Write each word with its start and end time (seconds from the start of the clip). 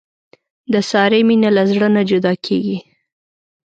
د 0.73 0.75
سارې 0.89 1.19
مینه 1.27 1.49
له 1.57 1.63
زړه 1.71 1.87
نه 1.95 2.01
جدا 2.09 2.33
کېږي. 2.45 2.77